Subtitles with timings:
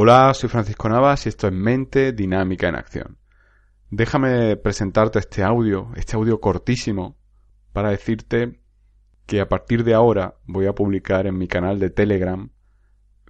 [0.00, 3.18] Hola, soy Francisco Navas y esto es Mente Dinámica en Acción.
[3.90, 7.16] Déjame presentarte este audio, este audio cortísimo,
[7.72, 8.60] para decirte
[9.26, 12.48] que a partir de ahora voy a publicar en mi canal de Telegram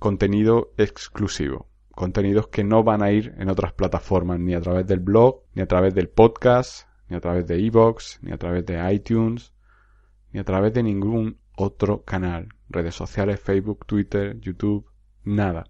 [0.00, 4.98] contenido exclusivo, contenidos que no van a ir en otras plataformas, ni a través del
[4.98, 8.92] blog, ni a través del podcast, ni a través de iVoox, ni a través de
[8.92, 9.52] iTunes,
[10.32, 14.90] ni a través de ningún otro canal, redes sociales, Facebook, Twitter, YouTube,
[15.22, 15.68] nada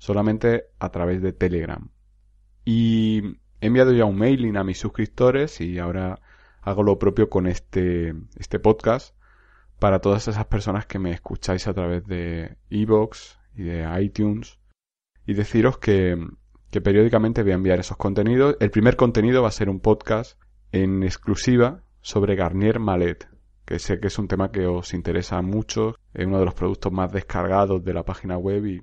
[0.00, 1.90] solamente a través de Telegram.
[2.64, 3.22] Y
[3.60, 6.20] he enviado ya un mailing a mis suscriptores y ahora
[6.62, 9.14] hago lo propio con este, este podcast
[9.78, 14.58] para todas esas personas que me escucháis a través de iVoox y de iTunes
[15.26, 16.16] y deciros que,
[16.70, 18.56] que periódicamente voy a enviar esos contenidos.
[18.58, 20.40] El primer contenido va a ser un podcast
[20.72, 23.28] en exclusiva sobre Garnier Malet,
[23.66, 26.90] que sé que es un tema que os interesa mucho, es uno de los productos
[26.90, 28.82] más descargados de la página web y,